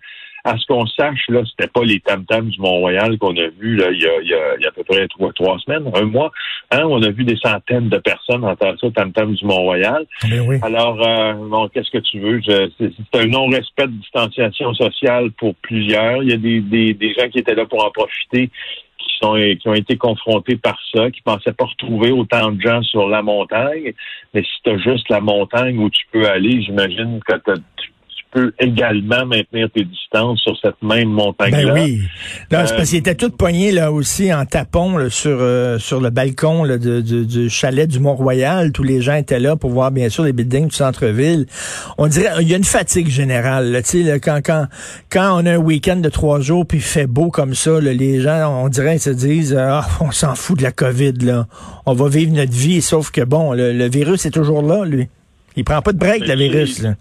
À 0.45 0.57
ce 0.57 0.65
qu'on 0.67 0.87
sache, 0.87 1.25
là, 1.29 1.43
c'était 1.51 1.69
pas 1.69 1.83
les 1.83 1.99
tam-tams 2.01 2.49
du 2.49 2.61
Mont-Royal 2.61 3.19
qu'on 3.19 3.37
a 3.37 3.49
vus 3.59 3.75
là, 3.75 3.91
il, 3.91 4.01
y 4.01 4.07
a, 4.07 4.23
il, 4.23 4.29
y 4.29 4.65
a, 4.65 4.69
à 4.69 4.73
peu 4.73 4.85
près 4.85 5.07
trois, 5.09 5.33
trois 5.33 5.59
semaines, 5.59 5.91
un 5.95 6.05
mois. 6.05 6.31
Hein, 6.71 6.85
on 6.85 7.03
a 7.03 7.11
vu 7.11 7.25
des 7.25 7.37
centaines 7.37 7.89
de 7.89 7.99
personnes 7.99 8.45
en 8.45 8.55
ça 8.57 8.91
tam-tams 8.95 9.35
du 9.35 9.45
Mont-Royal. 9.45 10.07
Ben 10.31 10.59
Alors, 10.63 11.07
euh, 11.07 11.35
bon, 11.35 11.69
qu'est-ce 11.69 11.91
que 11.91 11.99
tu 11.99 12.21
veux? 12.21 12.41
C'est 12.79 12.93
un 13.15 13.27
non-respect 13.27 13.89
de 13.89 13.93
distanciation 14.01 14.73
sociale 14.75 15.33
pour 15.33 15.55
plusieurs. 15.57 16.23
Il 16.23 16.31
y 16.31 16.35
a 16.35 16.37
des, 16.37 16.61
des, 16.61 16.95
des 16.95 17.15
gens 17.15 17.29
qui 17.29 17.41
étaient 17.41 17.57
là 17.57 17.67
pour 17.67 17.85
en 17.85 17.91
profiter 17.91 18.51
qui 19.19 19.69
ont 19.69 19.75
été 19.75 19.97
confrontés 19.97 20.57
par 20.57 20.79
ça, 20.95 21.11
qui 21.11 21.23
pensaient 21.23 21.53
pas 21.53 21.65
retrouver 21.65 22.11
autant 22.11 22.53
de 22.53 22.61
gens 22.61 22.83
sur 22.83 23.09
la 23.09 23.23
montagne. 23.23 23.93
Mais 24.35 24.43
si 24.43 24.63
tu 24.63 24.71
as 24.71 24.79
juste 24.79 25.09
la 25.09 25.21
montagne 25.21 25.79
où 25.79 25.91
tu 25.91 26.07
peux 26.13 26.27
aller, 26.29 26.63
j'imagine 26.63 27.21
que 27.27 27.35
tu 27.77 27.93
peux 28.33 28.53
également 28.59 29.27
maintenir 29.27 29.69
tes 29.75 29.85
distances 29.85 30.41
sur 30.41 30.57
cette 30.61 30.81
même 30.83 31.09
montagne-là. 31.09 31.73
Ben 31.73 31.83
oui. 31.83 32.01
Là, 32.51 32.67
c'est 32.67 32.77
parce 32.77 32.89
qu'il 32.91 32.99
était 32.99 33.15
tout 33.15 33.31
poigné 33.31 33.73
là 33.73 33.93
aussi 33.93 34.33
en 34.33 34.45
tapon 34.45 35.09
sur 35.11 35.39
euh, 35.41 35.79
sur 35.79 36.01
le 36.01 36.11
balcon 36.11 36.65
du 36.67 37.51
chalet 37.51 37.89
du 37.89 38.01
Mont-Royal. 38.01 38.73
Tous 38.73 38.83
les 38.83 39.01
gens 39.01 39.15
étaient 39.15 39.41
là 39.41 39.57
pour 39.57 39.71
voir 39.71 39.91
bien 39.91 40.09
sûr 40.09 40.25
les 40.25 40.33
buildings 40.33 40.69
du 40.69 40.75
centre-ville. 40.75 41.47
On 41.97 42.07
dirait 42.07 42.31
il 42.41 42.49
y 42.49 42.55
a 42.55 42.57
une 42.57 42.65
fatigue 42.65 43.09
générale. 43.09 43.81
Tu 43.85 44.05
sais, 44.05 44.21
quand 44.21 44.41
quand 44.45 44.67
quand 45.11 45.41
on 45.43 45.47
a 45.47 45.55
un 45.55 45.59
week-end 45.59 45.97
de 45.97 46.09
trois 46.09 46.41
jours 46.41 46.67
puis 46.67 46.79
il 46.79 46.85
fait 46.85 47.07
beau 47.07 47.31
comme 47.31 47.55
ça, 47.55 47.81
les 47.81 48.21
gens 48.21 48.65
on 48.65 48.69
dirait 48.69 48.97
ils 48.97 49.01
se 49.01 49.11
disent 49.11 49.57
ah, 49.59 49.87
on 50.01 50.11
s'en 50.11 50.35
fout 50.35 50.59
de 50.59 50.63
la 50.63 50.73
COVID 50.73 51.15
là. 51.23 51.47
On 51.87 51.95
va 51.95 52.09
vivre 52.09 52.33
notre 52.33 52.53
vie. 52.53 52.83
Sauf 52.83 53.11
que 53.11 53.23
bon, 53.23 53.53
le, 53.53 53.89
virus 53.89 54.27
est 54.27 54.31
toujours 54.31 54.63
là 54.63 54.85
lui. 54.85 55.09
Il 55.57 55.65
prend 55.65 55.83
pas 55.83 55.93
de 55.93 55.99
break 55.99 56.27
le 56.27 56.35
virus 56.35 56.83
là 56.83 56.95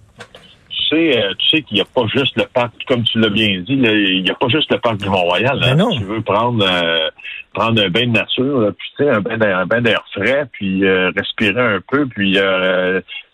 sais, 0.87 1.17
euh, 1.17 1.33
tu 1.37 1.47
sais 1.49 1.61
qu'il 1.61 1.75
n'y 1.75 1.81
a 1.81 1.85
pas 1.85 2.05
juste 2.07 2.37
le 2.37 2.45
parc, 2.45 2.73
comme 2.87 3.03
tu 3.03 3.19
l'as 3.19 3.29
bien 3.29 3.59
dit, 3.59 3.73
il 3.73 4.23
n'y 4.23 4.29
a 4.29 4.35
pas 4.35 4.47
juste 4.47 4.71
le 4.71 4.79
parc 4.79 4.97
du 4.97 5.09
Mont-Royal. 5.09 5.59
Ben 5.59 5.89
tu 5.91 6.03
veux 6.03 6.21
prendre 6.21 6.65
euh, 6.65 7.09
prendre 7.53 7.81
un 7.81 7.89
bain 7.89 8.07
de 8.07 8.11
nature, 8.11 8.71
puis 8.77 8.89
tu 8.97 9.03
sais, 9.03 9.09
un 9.09 9.21
bain 9.21 9.37
d'air, 9.37 9.65
bain 9.67 9.81
d'air 9.81 10.03
frais, 10.13 10.45
puis 10.51 10.85
euh, 10.85 11.11
respirer 11.15 11.75
un 11.75 11.81
peu, 11.87 12.05
puis 12.07 12.37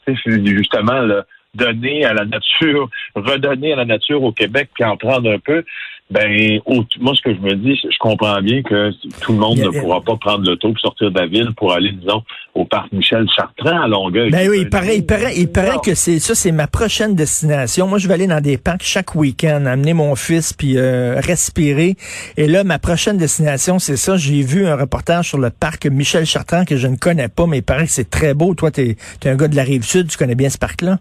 justement 0.07 0.99
là, 1.01 1.25
donner 1.53 2.05
à 2.05 2.13
la 2.13 2.25
nature, 2.25 2.89
redonner 3.15 3.73
à 3.73 3.77
la 3.77 3.85
nature 3.85 4.23
au 4.23 4.31
Québec, 4.31 4.69
puis 4.73 4.83
en 4.83 4.97
prendre 4.97 5.31
un 5.31 5.39
peu. 5.39 5.63
Ben, 6.11 6.59
moi, 6.99 7.13
ce 7.15 7.21
que 7.21 7.33
je 7.33 7.39
me 7.39 7.55
dis, 7.55 7.75
je 7.75 7.97
comprends 7.99 8.39
bien 8.41 8.61
que 8.61 8.91
tout 9.21 9.31
le 9.31 9.39
monde 9.39 9.57
ne 9.57 9.69
pourra 9.69 10.01
pas 10.01 10.15
prendre 10.17 10.47
l'auto 10.47 10.69
pour 10.69 10.79
sortir 10.79 11.11
de 11.11 11.19
la 11.19 11.25
ville 11.25 11.51
pour 11.57 11.73
aller, 11.73 11.91
disons, 11.91 12.21
au 12.53 12.65
parc 12.65 12.91
Michel 12.91 13.25
Chartrand 13.35 13.81
à 13.81 13.87
Longueuil. 13.87 14.29
Ben 14.29 14.47
oui, 14.49 14.59
il 14.61 14.69
paraît, 14.69 14.97
il 14.97 15.05
paraît, 15.05 15.33
il 15.35 15.51
paraît 15.51 15.77
que 15.83 15.95
c'est 15.95 16.19
ça, 16.19 16.35
c'est 16.35 16.51
ma 16.51 16.67
prochaine 16.67 17.15
destination. 17.15 17.87
Moi, 17.87 17.97
je 17.97 18.07
vais 18.07 18.13
aller 18.13 18.27
dans 18.27 18.41
des 18.41 18.57
parcs 18.57 18.83
chaque 18.83 19.15
week-end, 19.15 19.65
amener 19.65 19.93
mon 19.93 20.15
fils 20.15 20.53
puis 20.53 20.77
euh, 20.77 21.19
respirer. 21.19 21.95
Et 22.37 22.47
là, 22.47 22.63
ma 22.63 22.77
prochaine 22.79 23.17
destination, 23.17 23.79
c'est 23.79 23.97
ça. 23.97 24.15
J'ai 24.15 24.43
vu 24.43 24.67
un 24.67 24.75
reportage 24.75 25.29
sur 25.29 25.39
le 25.39 25.49
parc 25.49 25.87
Michel 25.87 26.25
Chartrand 26.25 26.65
que 26.65 26.77
je 26.77 26.87
ne 26.87 26.97
connais 26.97 27.29
pas, 27.29 27.47
mais 27.47 27.59
il 27.59 27.63
paraît 27.63 27.85
que 27.85 27.91
c'est 27.91 28.09
très 28.09 28.33
beau. 28.33 28.53
Toi, 28.53 28.69
tu 28.69 28.81
es 28.81 28.97
un 29.27 29.35
gars 29.35 29.47
de 29.47 29.55
la 29.55 29.63
rive 29.63 29.83
sud, 29.83 30.09
tu 30.09 30.17
connais 30.17 30.35
bien 30.35 30.49
ce 30.49 30.57
parc-là? 30.59 30.99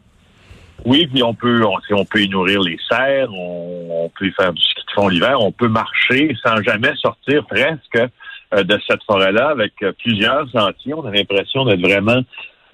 Oui, 0.85 1.07
puis 1.07 1.23
on 1.23 1.35
peut 1.35 1.63
on, 1.65 2.05
peut 2.05 2.23
y 2.23 2.29
nourrir 2.29 2.61
les 2.61 2.79
cerfs, 2.91 3.33
on, 3.33 4.11
peut 4.19 4.27
y 4.27 4.33
faire 4.33 4.53
du 4.53 4.63
ski 4.63 4.83
de 4.87 4.93
fond 4.93 5.09
l'hiver, 5.09 5.41
on 5.41 5.53
peut 5.53 5.69
marcher 5.69 6.35
sans 6.45 6.61
jamais 6.63 6.93
sortir 6.97 7.45
presque 7.47 7.99
euh, 8.55 8.65
de 8.65 8.79
cette 8.89 9.03
forêt-là 9.05 9.51
avec 9.51 9.73
euh, 9.83 9.93
plusieurs 10.03 10.49
sentiers. 10.51 10.95
On 10.95 11.05
a 11.07 11.11
l'impression 11.13 11.65
d'être 11.65 11.81
vraiment 11.81 12.21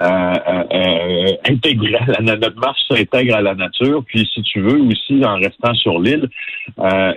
euh, 0.00 0.34
euh 0.74 1.32
intégré 1.50 1.96
à 1.96 2.20
la, 2.20 2.36
notre 2.36 2.58
marche 2.58 2.80
s'intègre 2.90 3.36
à 3.36 3.42
la 3.42 3.54
nature. 3.54 4.02
Puis 4.06 4.28
si 4.32 4.42
tu 4.42 4.60
veux 4.60 4.80
aussi, 4.80 5.22
en 5.24 5.36
restant 5.36 5.74
sur 5.74 5.98
l'île, 5.98 6.28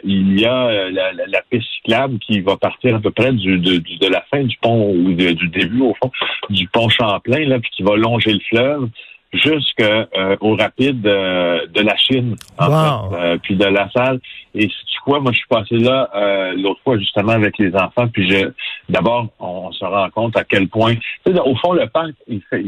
il 0.03 0.39
y 0.39 0.45
a 0.45 0.89
la, 0.89 1.13
la, 1.13 1.41
piste 1.49 1.67
cyclable 1.75 2.19
qui 2.19 2.41
va 2.41 2.57
partir 2.57 2.95
à 2.95 2.99
peu 2.99 3.11
près 3.11 3.31
du, 3.31 3.59
de, 3.59 3.77
de 3.77 4.07
la 4.07 4.23
fin 4.29 4.43
du 4.43 4.57
pont 4.61 4.91
ou 4.91 5.13
du 5.13 5.47
début 5.47 5.81
au 5.81 5.95
fond 6.01 6.11
du 6.49 6.67
pont 6.67 6.89
Champlain 6.89 7.47
là, 7.47 7.59
puis 7.59 7.69
qui 7.71 7.83
va 7.83 7.95
longer 7.95 8.33
le 8.33 8.39
fleuve 8.49 8.89
jusqu'au 9.33 9.83
euh, 9.83 10.55
rapide 10.59 11.05
euh, 11.07 11.65
de 11.67 11.81
la 11.81 11.95
Chine, 11.95 12.35
en 12.57 13.09
fait, 13.09 13.15
euh, 13.15 13.37
puis 13.41 13.55
de 13.55 13.65
la 13.65 13.89
salle. 13.91 14.19
Et 14.53 14.63
si 14.63 14.85
tu 14.85 14.99
crois, 14.99 15.19
moi 15.19 15.31
je 15.31 15.37
suis 15.37 15.47
passé 15.47 15.77
là 15.77 16.09
l'autre 16.57 16.81
fois 16.83 16.97
justement 16.97 17.31
avec 17.31 17.57
les 17.57 17.73
enfants, 17.75 18.07
puis 18.09 18.29
je 18.29 18.51
d'abord 18.89 19.29
on 19.39 19.71
se 19.71 19.85
rend 19.85 20.09
compte 20.09 20.35
à 20.35 20.43
quel 20.43 20.67
point, 20.67 20.95
tu 20.95 21.33
sais, 21.33 21.39
au 21.39 21.55
fond 21.55 21.73
le 21.73 21.87
parc 21.87 22.11
il 22.27 22.41
fait, 22.49 22.63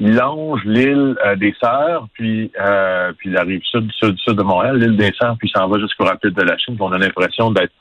il 0.00 0.14
longe 0.14 0.62
l'île 0.64 1.14
des 1.36 1.54
Sœurs, 1.60 2.08
puis 2.14 2.50
puis 3.18 3.30
la 3.30 3.42
rive 3.42 3.62
sud, 3.64 3.90
sud, 3.92 4.18
sud 4.18 4.34
de 4.34 4.42
Montréal, 4.42 4.78
l'île 4.78 4.96
des 4.96 5.12
Sœurs, 5.20 5.36
puis 5.38 5.50
s'en 5.54 5.68
va 5.68 5.78
jusqu'au 5.78 6.04
rapide 6.04 6.32
de 6.32 6.42
la 6.42 6.56
Chine. 6.56 6.76
On 6.80 6.92
a 6.92 6.98
l'impression 6.98 7.50
d'être 7.50 7.74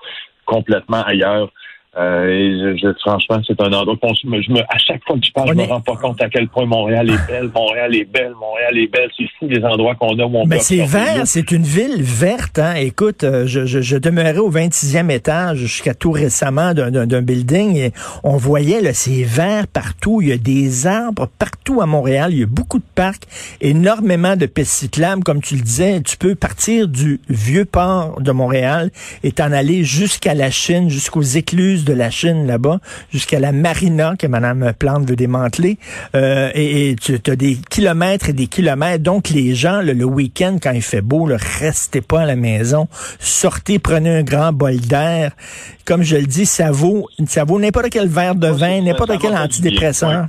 complètement 0.45 1.01
ailleurs 1.03 1.49
euh, 1.97 2.27
et 2.27 2.77
je, 2.77 2.87
franchement, 2.99 3.39
c'est 3.47 3.59
un 3.61 3.71
endroit 3.71 3.95
qu'on 4.01 4.13
je 4.13 4.51
me, 4.51 4.59
à 4.59 4.77
chaque 4.77 5.01
fois 5.05 5.17
que 5.17 5.25
je 5.25 5.31
parle, 5.31 5.49
je 5.49 5.53
me 5.53 5.63
rends 5.63 5.79
pas 5.79 5.95
compte 5.95 6.21
à 6.21 6.27
quel 6.27 6.49
point 6.49 6.65
Montréal 6.65 7.09
est 7.09 7.27
belle, 7.27 7.49
Montréal 7.55 7.95
est 7.95 8.03
belle, 8.03 8.33
Montréal 8.37 8.77
est 8.77 8.87
belle. 8.87 9.09
C'est 9.17 9.27
fou 9.39 9.47
les 9.47 9.63
endroits 9.63 9.95
qu'on 9.95 10.19
a 10.19 10.25
où 10.25 10.35
on 10.35 10.45
Mais 10.45 10.59
c'est 10.59 10.85
vert, 10.85 11.21
c'est 11.25 11.51
une 11.51 11.63
ville 11.63 12.01
verte. 12.01 12.59
Hein? 12.59 12.73
Écoute, 12.75 13.23
euh, 13.23 13.47
je, 13.47 13.65
je, 13.65 13.79
je, 13.79 13.95
demeurais 13.95 14.37
au 14.39 14.51
26e 14.51 15.09
étage 15.09 15.59
jusqu'à 15.59 15.93
tout 15.93 16.11
récemment 16.11 16.73
d'un 16.73 17.21
building 17.21 17.77
et 17.77 17.91
on 18.25 18.35
voyait, 18.35 18.81
là, 18.81 18.93
c'est 18.93 19.23
vert 19.23 19.67
partout. 19.67 20.21
Il 20.21 20.27
y 20.27 20.33
a 20.33 20.37
des 20.37 20.87
arbres 20.87 21.29
partout 21.39 21.79
à 21.81 21.85
Montréal. 21.85 22.33
Il 22.33 22.39
y 22.39 22.43
a 22.43 22.47
beaucoup 22.47 22.79
de 22.79 22.85
parcs, 22.93 23.23
énormément 23.61 24.35
de 24.35 24.47
pistes 24.47 24.71
cyclables. 24.71 25.23
Comme 25.23 25.41
tu 25.41 25.55
le 25.55 25.61
disais, 25.61 26.01
tu 26.01 26.17
peux 26.17 26.35
partir 26.35 26.89
du 26.89 27.21
vieux 27.29 27.65
port 27.65 28.19
de 28.19 28.31
Montréal 28.33 28.91
et 29.23 29.31
t'en 29.31 29.53
aller 29.53 29.85
jusqu'à 29.85 30.33
la 30.33 30.51
Chine, 30.51 30.89
jusqu'aux 30.89 31.21
écluses 31.21 31.84
de 31.85 31.93
la 31.93 32.09
Chine 32.09 32.45
là-bas, 32.45 32.79
jusqu'à 33.11 33.39
la 33.39 33.51
marina 33.51 34.15
que 34.17 34.27
Mme 34.27 34.73
Plante 34.77 35.07
veut 35.07 35.15
démanteler. 35.15 35.77
Euh, 36.15 36.51
et, 36.53 36.95
tu 37.01 37.19
as 37.27 37.35
des 37.35 37.57
kilomètres 37.69 38.29
et 38.29 38.33
des 38.33 38.47
kilomètres. 38.47 39.03
Donc, 39.03 39.29
les 39.29 39.55
gens, 39.55 39.81
le, 39.81 40.03
week-end, 40.03 40.57
quand 40.61 40.71
il 40.71 40.81
fait 40.81 41.01
beau, 41.01 41.27
ne 41.27 41.37
restez 41.59 42.01
pas 42.01 42.21
à 42.21 42.25
la 42.25 42.35
maison. 42.35 42.87
Sortez, 43.19 43.79
prenez 43.79 44.09
un 44.09 44.23
grand 44.23 44.51
bol 44.51 44.77
d'air. 44.77 45.31
Comme 45.85 46.03
je 46.03 46.17
le 46.17 46.25
dis, 46.25 46.45
ça 46.45 46.71
vaut, 46.71 47.07
ça 47.27 47.43
vaut 47.43 47.59
n'importe 47.59 47.89
quel 47.89 48.07
verre 48.07 48.35
de 48.35 48.47
vin, 48.47 48.81
n'importe 48.81 49.19
quel 49.21 49.35
antidépresseur 49.35 50.27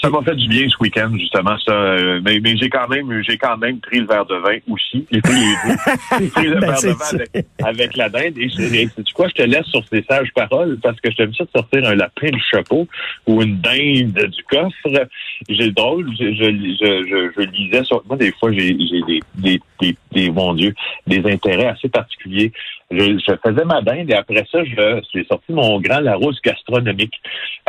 ça 0.00 0.08
m'a 0.08 0.22
fait 0.22 0.34
du 0.34 0.48
bien 0.48 0.66
ce 0.68 0.76
week-end, 0.80 1.10
justement, 1.14 1.56
ça. 1.58 1.72
Euh, 1.72 2.20
mais, 2.24 2.40
mais 2.40 2.56
j'ai 2.56 2.70
quand 2.70 2.88
même 2.88 3.22
j'ai 3.22 3.36
quand 3.36 3.56
même 3.58 3.80
pris 3.80 4.00
le 4.00 4.06
verre 4.06 4.24
de 4.26 4.36
vin 4.36 4.58
aussi. 4.70 5.06
J'ai 5.10 5.20
pris, 5.20 6.30
pris 6.30 6.46
le 6.46 6.54
ben, 6.60 6.72
verre 6.72 6.82
de 6.82 6.88
vin 6.88 7.42
avec, 7.64 7.96
la 7.96 8.08
dinde. 8.08 8.38
Et, 8.38 8.48
tu 8.48 9.14
quoi, 9.14 9.28
je 9.28 9.34
te 9.34 9.42
laisse 9.42 9.66
sur 9.66 9.84
ces 9.88 10.02
sages 10.02 10.32
paroles 10.34 10.78
parce 10.82 10.98
que 11.00 11.10
je 11.10 11.16
t'aime 11.16 11.34
ça 11.34 11.44
de 11.44 11.50
sortir 11.54 11.86
un 11.86 11.94
lapin 11.94 12.30
du 12.30 12.42
chapeau 12.50 12.86
ou 13.26 13.42
une 13.42 13.58
dinde 13.58 14.26
du 14.30 14.42
coffre. 14.44 15.06
J'ai 15.48 15.70
drôle, 15.70 16.08
je, 16.18 16.32
je, 16.34 16.44
je, 16.44 17.30
je, 17.36 17.50
lisais 17.50 17.84
sur 17.84 18.02
moi 18.06 18.16
des 18.16 18.32
fois 18.32 18.52
j'ai 18.52 18.72
des, 18.72 19.20
des, 19.34 19.60
des, 19.80 19.96
des, 20.12 20.30
mon 20.30 20.54
Dieu, 20.54 20.74
des 21.06 21.22
intérêts 21.30 21.66
assez 21.66 21.88
particuliers 21.88 22.52
je, 22.90 23.36
faisais 23.44 23.64
ma 23.64 23.80
dinde 23.82 24.10
et 24.10 24.14
après 24.14 24.44
ça, 24.50 24.64
je 24.64 25.00
j'ai 25.14 25.24
sorti 25.24 25.52
mon 25.52 25.80
grand 25.80 26.00
Larousse 26.00 26.40
gastronomique 26.42 27.14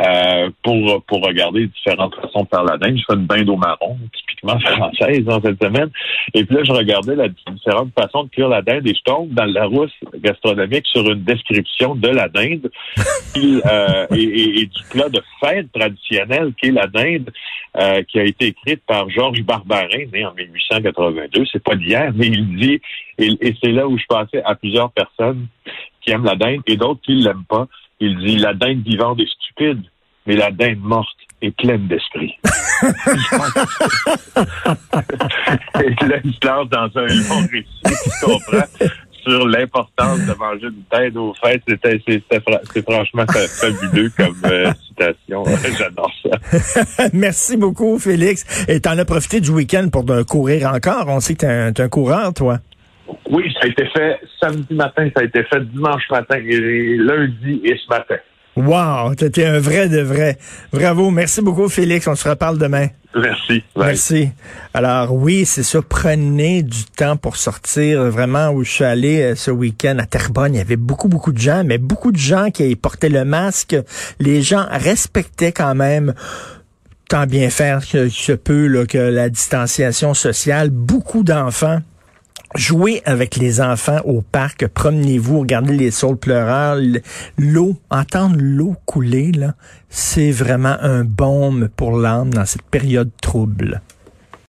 euh, 0.04 0.50
pour 0.62 1.02
pour 1.04 1.24
regarder 1.24 1.66
différentes 1.66 2.14
façons 2.16 2.42
de 2.42 2.48
faire 2.48 2.64
la 2.64 2.76
dinde. 2.76 2.98
Je 2.98 3.04
fais 3.08 3.18
une 3.18 3.26
dinde 3.26 3.48
au 3.48 3.56
marron, 3.56 3.96
typiquement 4.16 4.58
française 4.76 5.24
dans 5.24 5.40
cette 5.40 5.62
semaine. 5.62 5.90
Et 6.34 6.44
puis 6.44 6.56
là, 6.56 6.64
je 6.64 6.72
regardais 6.72 7.14
la 7.14 7.28
différentes 7.28 7.92
façons 7.98 8.24
de 8.24 8.30
cuire 8.30 8.48
la 8.48 8.62
dinde 8.62 8.86
et 8.86 8.94
je 8.94 9.02
tombe 9.04 9.30
dans 9.30 9.44
le 9.44 9.52
Larousse 9.52 9.92
gastronomique 10.16 10.86
sur 10.86 11.08
une 11.08 11.22
description 11.22 11.94
de 11.94 12.08
la 12.08 12.28
dinde 12.28 12.70
euh, 13.36 14.06
et, 14.14 14.60
et, 14.60 14.66
du 14.66 14.82
plat 14.90 15.08
de 15.08 15.20
fête 15.40 15.70
traditionnel 15.72 16.52
qui 16.60 16.68
est 16.68 16.72
la 16.72 16.86
dinde, 16.86 17.30
euh, 17.78 18.02
qui 18.02 18.18
a 18.18 18.24
été 18.24 18.46
écrite 18.46 18.82
par 18.86 19.08
Georges 19.08 19.42
Barbarin, 19.42 20.06
né 20.12 20.24
en 20.26 20.34
1882. 20.34 21.44
C'est 21.52 21.62
pas 21.62 21.76
d'hier, 21.76 22.12
mais 22.14 22.26
il 22.26 22.56
dit 22.56 22.80
et, 23.18 23.54
c'est 23.62 23.72
là 23.72 23.86
où 23.86 23.98
je 23.98 24.04
pensais 24.08 24.42
à 24.44 24.54
plusieurs 24.54 24.90
personnes 24.92 25.46
qui 26.00 26.10
aiment 26.10 26.24
la 26.24 26.36
dinde 26.36 26.62
et 26.66 26.76
d'autres 26.76 27.00
qui 27.02 27.16
ne 27.16 27.24
l'aiment 27.24 27.44
pas. 27.48 27.66
Il 28.00 28.18
dit 28.18 28.36
la 28.36 28.54
dinde 28.54 28.82
vivante 28.84 29.20
est 29.20 29.28
stupide, 29.28 29.82
mais 30.26 30.34
la 30.36 30.50
dinde 30.50 30.80
morte 30.80 31.16
est 31.40 31.56
pleine 31.56 31.86
d'esprit. 31.88 32.34
et 32.44 32.86
là, 36.06 36.16
il 36.24 36.34
se 36.34 36.46
lance 36.46 36.68
dans 36.68 36.90
un 36.96 37.06
long 37.06 37.46
récit, 37.50 37.68
tu 37.84 38.10
comprends, 38.24 38.66
sur 39.22 39.46
l'importance 39.46 40.20
de 40.20 40.34
manger 40.34 40.66
une 40.66 40.82
dinde 40.90 41.16
aux 41.16 41.34
fêtes. 41.34 41.62
C'est 41.84 42.82
franchement 42.82 43.24
fabuleux 43.26 44.10
comme 44.16 44.36
euh, 44.46 44.72
citation. 44.88 45.44
J'adore 45.78 46.10
ça. 46.22 47.08
Merci 47.12 47.56
beaucoup, 47.56 47.98
Félix. 47.98 48.66
Et 48.68 48.80
t'en 48.80 48.98
as 48.98 49.04
profité 49.04 49.40
du 49.40 49.50
week-end 49.50 49.88
pour 49.92 50.04
courir 50.26 50.72
encore. 50.72 51.04
On 51.08 51.20
sait 51.20 51.34
que 51.34 51.40
t'es 51.40 51.46
un, 51.46 51.72
un 51.76 51.88
coureur, 51.88 52.32
toi. 52.34 52.58
Oui, 53.30 53.52
ça 53.54 53.60
a 53.64 53.66
été 53.68 53.86
fait 53.86 54.20
samedi 54.40 54.74
matin, 54.74 55.08
ça 55.14 55.22
a 55.22 55.24
été 55.24 55.42
fait 55.44 55.60
dimanche 55.72 56.02
matin, 56.10 56.36
et 56.36 56.96
lundi 56.96 57.60
et 57.64 57.76
ce 57.76 57.88
matin. 57.88 58.16
Wow, 58.54 59.14
t'étais 59.14 59.46
un 59.46 59.58
vrai 59.58 59.88
de 59.88 60.00
vrai. 60.00 60.36
Bravo. 60.72 61.10
Merci 61.10 61.40
beaucoup, 61.40 61.68
Félix. 61.70 62.06
On 62.06 62.14
se 62.14 62.28
reparle 62.28 62.58
demain. 62.58 62.88
Merci. 63.14 63.64
Merci. 63.76 64.28
Alors 64.74 65.14
oui, 65.14 65.46
c'est 65.46 65.62
ça. 65.62 65.80
Prenez 65.80 66.62
du 66.62 66.84
temps 66.84 67.16
pour 67.16 67.36
sortir. 67.36 68.02
Vraiment, 68.10 68.50
où 68.50 68.62
je 68.62 68.70
suis 68.70 68.84
allé 68.84 69.22
euh, 69.22 69.34
ce 69.36 69.50
week-end 69.50 69.96
à 69.98 70.04
Terrebonne, 70.04 70.54
il 70.54 70.58
y 70.58 70.60
avait 70.60 70.76
beaucoup, 70.76 71.08
beaucoup 71.08 71.32
de 71.32 71.38
gens, 71.38 71.62
mais 71.64 71.78
beaucoup 71.78 72.12
de 72.12 72.18
gens 72.18 72.50
qui 72.50 72.76
portaient 72.76 73.08
le 73.08 73.24
masque. 73.24 73.74
Les 74.20 74.42
gens 74.42 74.66
respectaient 74.70 75.52
quand 75.52 75.74
même 75.74 76.12
tant 77.08 77.26
bien 77.26 77.48
faire 77.48 77.80
que 77.86 78.10
se 78.10 78.32
peut 78.32 78.66
là, 78.66 78.84
que 78.84 78.98
la 78.98 79.30
distanciation 79.30 80.12
sociale. 80.12 80.68
Beaucoup 80.70 81.22
d'enfants 81.22 81.80
Jouez 82.54 83.00
avec 83.06 83.36
les 83.36 83.62
enfants 83.62 84.00
au 84.04 84.20
parc, 84.20 84.66
promenez-vous, 84.66 85.40
regardez 85.40 85.74
les 85.74 85.90
saules 85.90 86.18
pleureurs, 86.18 86.78
l'eau, 87.38 87.76
entendre 87.90 88.36
l'eau 88.38 88.76
couler, 88.84 89.32
là, 89.32 89.54
c'est 89.88 90.32
vraiment 90.32 90.76
un 90.80 91.02
baume 91.04 91.70
pour 91.74 91.96
l'âme 91.96 92.32
dans 92.32 92.44
cette 92.44 92.62
période 92.62 93.10
trouble. 93.22 93.80